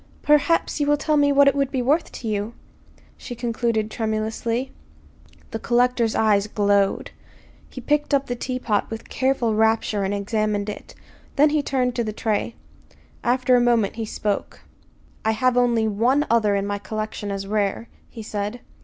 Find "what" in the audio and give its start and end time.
1.31-1.47